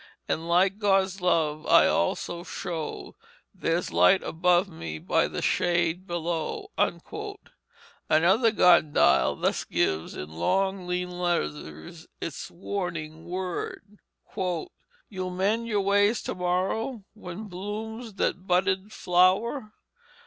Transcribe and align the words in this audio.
And 0.27 0.47
like 0.47 0.79
God's 0.79 1.21
love 1.21 1.67
I 1.67 1.85
also 1.85 2.43
show 2.43 3.15
Theres 3.53 3.93
light 3.93 4.23
above 4.23 4.67
me, 4.67 4.97
by 4.97 5.27
the 5.27 5.43
shade 5.43 6.07
below." 6.07 6.71
Another 8.09 8.51
garden 8.51 8.93
dial 8.93 9.35
thus 9.35 9.63
gives, 9.63 10.15
"in 10.15 10.31
long, 10.31 10.87
lean 10.87 11.11
letters," 11.11 12.07
its 12.19 12.49
warning 12.49 13.25
word: 13.25 13.99
"You'll 14.35 15.29
mend 15.29 15.67
your 15.67 15.81
Ways 15.81 16.23
To 16.23 16.33
morrow 16.33 17.03
When 17.13 17.43
blooms 17.43 18.15
that 18.15 18.47
budded 18.47 18.91
Flour? 18.91 19.71